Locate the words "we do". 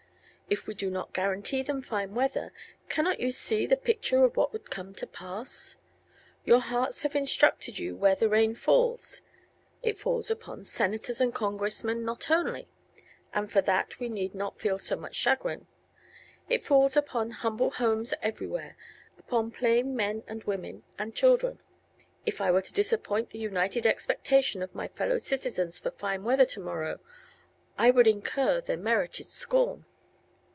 0.67-0.89